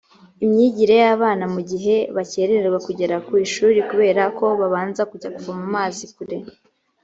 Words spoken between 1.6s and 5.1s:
gihe bakererwa kugera ku ishuri kubera ko babanza